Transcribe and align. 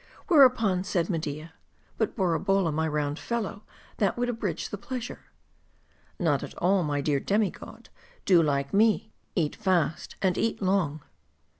Whereupon 0.29 0.83
said 0.83 1.11
Media" 1.11 1.53
But 1.99 2.15
Borabolla, 2.15 2.71
my 2.73 2.87
round 2.87 3.19
fellow, 3.19 3.61
that 3.97 4.17
would 4.17 4.29
abridge 4.29 4.69
the 4.69 4.77
pleasure."" 4.79 5.25
Not 6.27 6.41
at 6.41 6.55
all, 6.57 6.81
my 6.81 7.01
dear 7.01 7.19
demi 7.19 7.51
god; 7.51 7.89
do 8.25 8.41
like 8.41 8.73
me: 8.73 9.13
eat 9.35 9.55
fast 9.55 10.15
and 10.19 10.39
eat 10.39 10.59
long." 10.59 11.03